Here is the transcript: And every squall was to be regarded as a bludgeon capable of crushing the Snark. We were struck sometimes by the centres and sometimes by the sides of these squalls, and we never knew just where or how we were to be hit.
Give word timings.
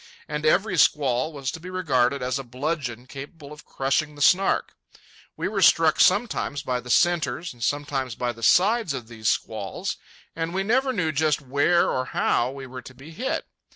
And 0.27 0.47
every 0.47 0.79
squall 0.79 1.31
was 1.31 1.51
to 1.51 1.59
be 1.59 1.69
regarded 1.69 2.23
as 2.23 2.39
a 2.39 2.43
bludgeon 2.43 3.05
capable 3.05 3.53
of 3.53 3.65
crushing 3.65 4.15
the 4.15 4.21
Snark. 4.23 4.75
We 5.37 5.47
were 5.47 5.61
struck 5.61 5.99
sometimes 5.99 6.63
by 6.63 6.79
the 6.79 6.89
centres 6.89 7.53
and 7.53 7.63
sometimes 7.63 8.15
by 8.15 8.31
the 8.33 8.41
sides 8.41 8.95
of 8.95 9.09
these 9.09 9.29
squalls, 9.29 9.97
and 10.35 10.55
we 10.55 10.63
never 10.63 10.91
knew 10.91 11.11
just 11.11 11.39
where 11.39 11.87
or 11.91 12.05
how 12.05 12.49
we 12.49 12.65
were 12.65 12.81
to 12.81 12.95
be 12.95 13.11
hit. 13.11 13.45